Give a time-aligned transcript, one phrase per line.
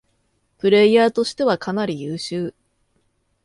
[0.57, 2.55] プレイヤーとしてはかなり優秀